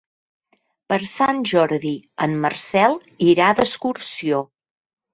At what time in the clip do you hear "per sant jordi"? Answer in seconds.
0.93-1.93